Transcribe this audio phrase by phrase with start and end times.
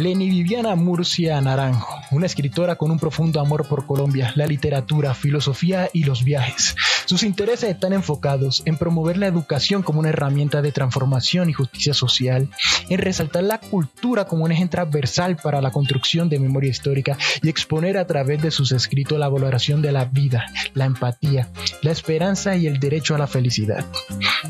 [0.00, 5.90] Leni Viviana Murcia Naranjo, una escritora con un profundo amor por Colombia, la literatura, filosofía
[5.92, 6.74] y los viajes.
[7.10, 11.92] Sus intereses están enfocados en promover la educación como una herramienta de transformación y justicia
[11.92, 12.48] social,
[12.88, 17.48] en resaltar la cultura como un eje transversal para la construcción de memoria histórica y
[17.48, 21.48] exponer a través de sus escritos la valoración de la vida, la empatía,
[21.82, 23.84] la esperanza y el derecho a la felicidad.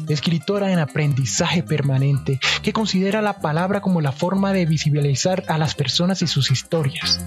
[0.06, 5.74] Escritora en aprendizaje permanente que considera la palabra como la forma de visibilizar a las
[5.74, 7.24] personas y sus historias.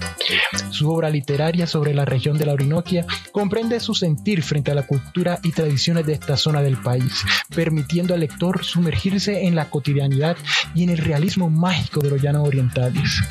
[0.70, 4.86] Su obra literaria sobre la región de la Orinoquia comprende su sentir frente a la
[4.86, 7.24] cultura y tradiciones de esta zona del país,
[7.54, 10.36] permitiendo al lector sumergirse en la cotidianidad
[10.74, 13.22] y en el realismo mágico de los llanos orientales,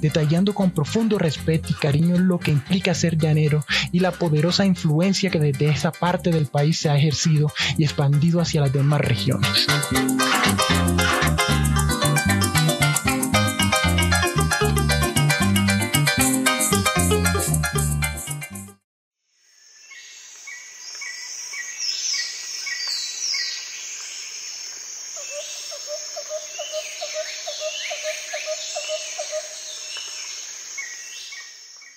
[0.00, 5.30] detallando con profundo respeto y cariño lo que implica ser llanero y la poderosa influencia
[5.30, 9.66] que desde esa parte del país se ha ejercido y expandido hacia las demás regiones.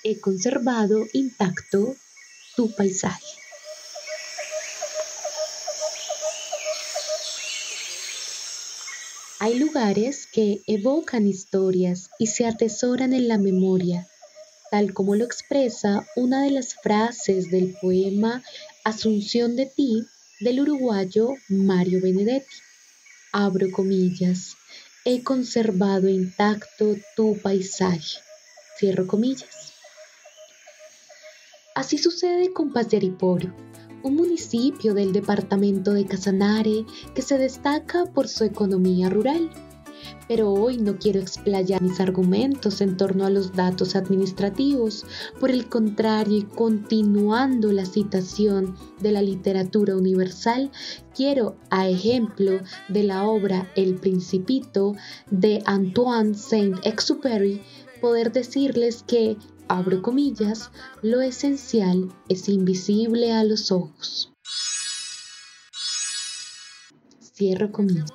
[0.09, 1.93] He conservado intacto
[2.55, 3.25] tu paisaje.
[9.39, 14.07] Hay lugares que evocan historias y se atesoran en la memoria,
[14.71, 18.41] tal como lo expresa una de las frases del poema
[18.85, 20.05] Asunción de ti
[20.39, 22.55] del uruguayo Mario Benedetti.
[23.33, 24.55] Abro comillas,
[25.03, 28.21] he conservado intacto tu paisaje.
[28.79, 29.66] Cierro comillas.
[31.77, 33.53] Así sucede con Paz de Ariporo,
[34.01, 39.51] un municipio del departamento de Casanare que se destaca por su economía rural.
[40.27, 45.05] Pero hoy no quiero explayar mis argumentos en torno a los datos administrativos,
[45.39, 50.71] por el contrario continuando la citación de la literatura universal,
[51.13, 52.53] quiero, a ejemplo
[52.89, 54.95] de la obra El Principito
[55.29, 57.61] de Antoine Saint-Exupéry,
[58.01, 64.33] poder decirles que abro comillas, lo esencial es invisible a los ojos.
[67.21, 68.11] Cierro comillas.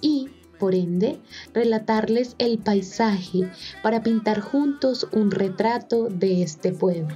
[0.00, 1.20] Y, por ende,
[1.52, 3.50] relatarles el paisaje
[3.82, 7.14] para pintar juntos un retrato de este pueblo.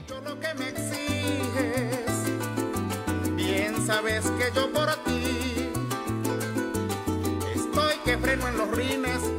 [3.87, 5.71] Sabes que yo por ti
[7.55, 9.38] estoy que freno en los rines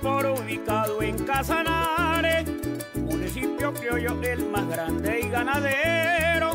[0.00, 2.44] por ubicado en Casanare,
[2.94, 6.52] municipio criollo el más grande y ganadero.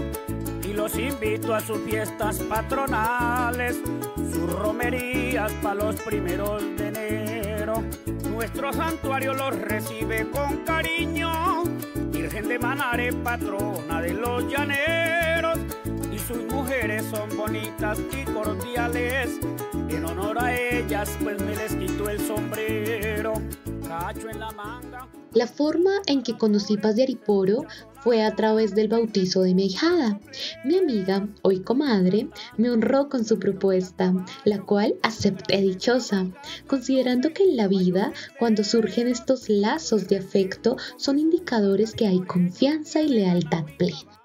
[0.64, 3.82] Y los invito a sus fiestas patronales,
[4.16, 7.84] sus romerías para los primeros de enero.
[8.30, 11.64] Nuestro santuario los recibe con cariño,
[12.14, 15.60] Virgen de Manare, patrona de los llaneros.
[16.14, 19.38] Y sus mujeres son bonitas y cordiales
[21.24, 23.34] pues me les el sombrero,
[23.88, 24.14] la.
[25.34, 27.66] La forma en que conocí Paz de Ariporo
[28.02, 30.20] fue a través del bautizo de mi hijada.
[30.66, 34.14] Mi amiga, hoy comadre, me honró con su propuesta,
[34.44, 36.28] la cual acepté dichosa,
[36.68, 42.20] considerando que en la vida, cuando surgen estos lazos de afecto, son indicadores que hay
[42.22, 44.19] confianza y lealtad plena.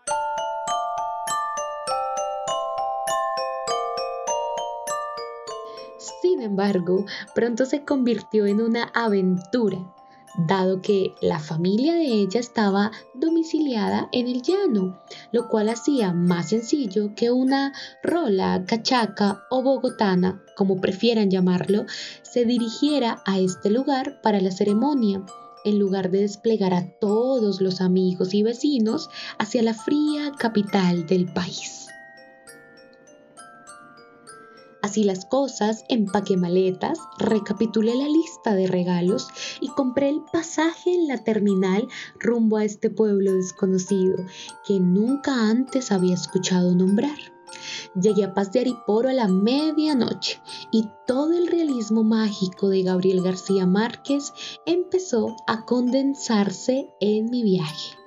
[6.44, 9.78] Embargo, pronto se convirtió en una aventura,
[10.36, 15.00] dado que la familia de ella estaba domiciliada en el llano,
[15.32, 21.86] lo cual hacía más sencillo que una rola, cachaca o bogotana, como prefieran llamarlo,
[22.22, 25.24] se dirigiera a este lugar para la ceremonia
[25.64, 29.08] en lugar de desplegar a todos los amigos y vecinos
[29.38, 31.83] hacia la fría capital del país.
[34.94, 39.26] Así las cosas, empaqué maletas, recapitulé la lista de regalos
[39.60, 41.88] y compré el pasaje en la terminal
[42.20, 44.14] rumbo a este pueblo desconocido
[44.64, 47.18] que nunca antes había escuchado nombrar.
[48.00, 53.20] Llegué a Paz de Ariporo a la medianoche y todo el realismo mágico de Gabriel
[53.20, 54.32] García Márquez
[54.64, 58.03] empezó a condensarse en mi viaje.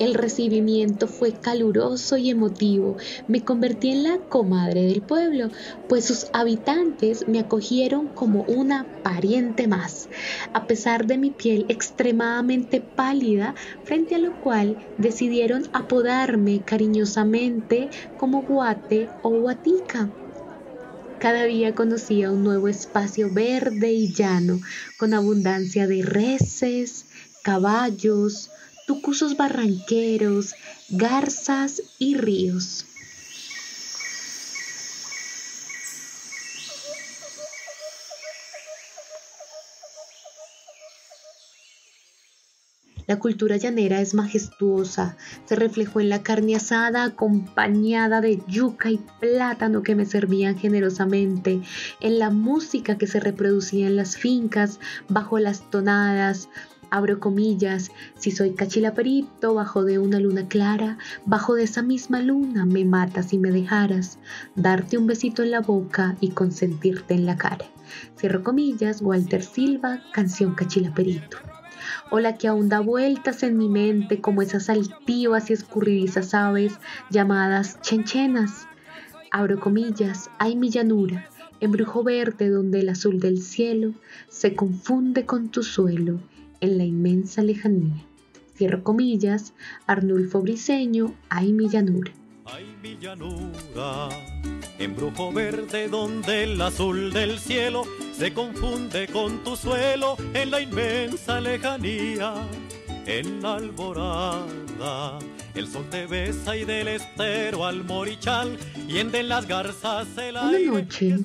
[0.00, 2.96] El recibimiento fue caluroso y emotivo.
[3.28, 5.50] Me convertí en la comadre del pueblo,
[5.88, 10.08] pues sus habitantes me acogieron como una pariente más,
[10.52, 13.54] a pesar de mi piel extremadamente pálida,
[13.84, 20.10] frente a lo cual decidieron apodarme cariñosamente como guate o guatica.
[21.20, 24.60] Cada día conocía un nuevo espacio verde y llano,
[24.98, 27.06] con abundancia de reses,
[27.42, 28.50] caballos,
[28.86, 30.54] tucusos barranqueros,
[30.90, 32.86] garzas y ríos.
[43.06, 48.98] La cultura llanera es majestuosa, se reflejó en la carne asada acompañada de yuca y
[49.20, 51.60] plátano que me servían generosamente,
[52.00, 56.48] en la música que se reproducía en las fincas, bajo las tonadas,
[56.94, 60.96] abro comillas, si soy cachilaperito bajo de una luna clara,
[61.26, 64.20] bajo de esa misma luna me matas y me dejaras,
[64.54, 67.66] darte un besito en la boca y consentirte en la cara.
[68.16, 71.38] Cierro comillas, Walter Silva, canción cachilaperito
[72.12, 76.78] o la que aún da vueltas en mi mente como esas altivas y escurridizas aves
[77.10, 78.68] llamadas chenchenas.
[79.32, 83.94] Abro comillas, hay mi llanura, embrujo verde donde el azul del cielo
[84.28, 86.20] se confunde con tu suelo
[86.64, 88.04] en la inmensa lejanía.
[88.56, 89.52] Cierro comillas,
[89.86, 92.12] Arnulfo Briseño, hay mi llanura.
[92.46, 94.08] Hay mi llanura,
[94.78, 101.40] embrujo verde donde el azul del cielo se confunde con tu suelo en la inmensa
[101.40, 102.34] lejanía,
[103.06, 105.18] en la alborada.
[105.54, 108.58] El sol te besa y del estero al morichal
[108.88, 111.16] y en de las garzas el Una noche,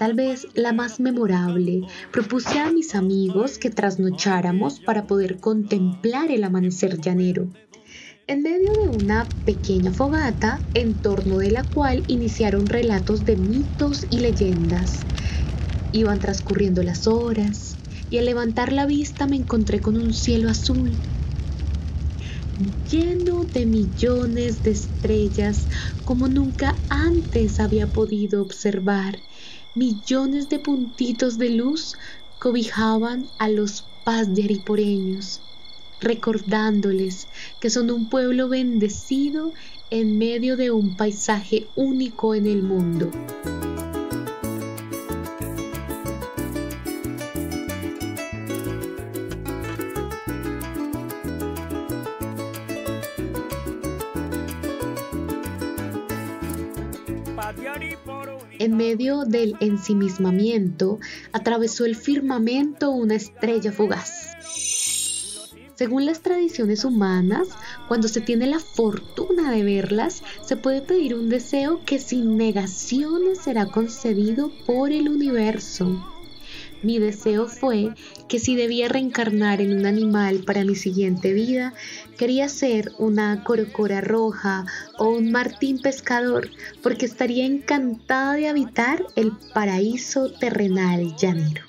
[0.00, 6.42] tal vez la más memorable, propuse a mis amigos que trasnocháramos para poder contemplar el
[6.42, 7.50] amanecer llanero
[8.26, 14.06] en medio de una pequeña fogata en torno de la cual iniciaron relatos de mitos
[14.08, 15.06] y leyendas.
[15.92, 17.76] Iban transcurriendo las horas
[18.08, 21.02] y al levantar la vista me encontré con un cielo azul
[22.90, 25.68] lleno de millones de estrellas
[26.04, 29.16] como nunca antes había podido observar.
[29.76, 31.96] Millones de puntitos de luz
[32.40, 35.40] cobijaban a los paz de ariporeños,
[36.00, 37.28] recordándoles
[37.60, 39.52] que son un pueblo bendecido
[39.90, 43.12] en medio de un paisaje único en el mundo.
[58.60, 60.98] En medio del ensimismamiento,
[61.32, 64.36] atravesó el firmamento una estrella fugaz.
[65.76, 67.48] Según las tradiciones humanas,
[67.88, 73.38] cuando se tiene la fortuna de verlas, se puede pedir un deseo que sin negaciones
[73.38, 76.19] será concedido por el universo.
[76.82, 77.94] Mi deseo fue
[78.28, 81.74] que si debía reencarnar en un animal para mi siguiente vida,
[82.16, 84.64] quería ser una corocora roja
[84.98, 86.48] o un martín pescador,
[86.82, 91.64] porque estaría encantada de habitar el paraíso terrenal llanero.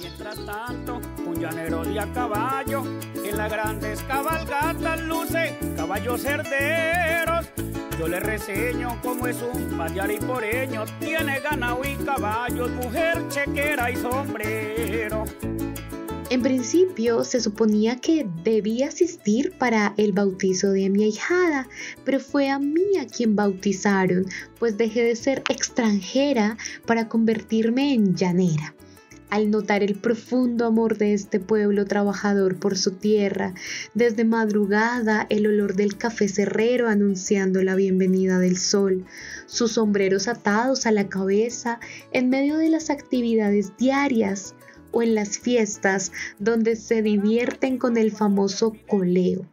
[0.00, 2.84] Mientras tanto, un llanero de a caballo,
[3.24, 7.46] en las grandes cabalgatas luce caballos cerderos
[7.98, 9.76] yo le reseño cómo es un
[10.26, 15.24] poreño, tiene ganado y caballos, mujer chequera y sombrero.
[16.30, 21.66] En principio se suponía que debía asistir para el bautizo de mi ahijada,
[22.04, 24.26] pero fue a mí a quien bautizaron,
[24.58, 28.74] pues dejé de ser extranjera para convertirme en llanera
[29.30, 33.54] al notar el profundo amor de este pueblo trabajador por su tierra,
[33.94, 39.04] desde madrugada el olor del café cerrero anunciando la bienvenida del sol,
[39.46, 41.80] sus sombreros atados a la cabeza
[42.12, 44.54] en medio de las actividades diarias
[44.90, 49.46] o en las fiestas donde se divierten con el famoso coleo.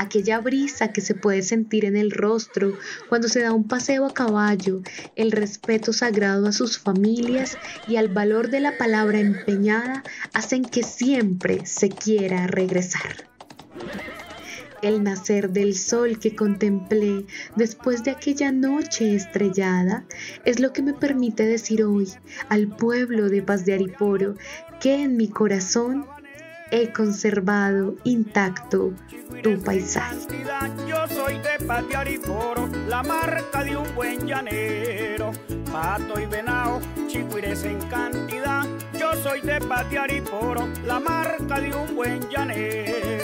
[0.00, 2.72] Aquella brisa que se puede sentir en el rostro
[3.08, 4.80] cuando se da un paseo a caballo,
[5.14, 10.02] el respeto sagrado a sus familias y al valor de la palabra empeñada
[10.32, 13.28] hacen que siempre se quiera regresar.
[14.82, 20.06] El nacer del sol que contemplé después de aquella noche estrellada
[20.46, 22.08] es lo que me permite decir hoy
[22.48, 24.36] al pueblo de Paz de Ariporo
[24.80, 26.06] que en mi corazón
[26.70, 28.92] he conservado intacto
[29.42, 30.26] tu paisaje.
[30.86, 35.30] Yo soy de Paz de Ariporo, la marca de un buen llanero.
[35.72, 38.66] Pato y venado, chigüires en cantidad.
[38.98, 43.19] Yo soy de Paz de Ariporo, la marca de un buen llanero.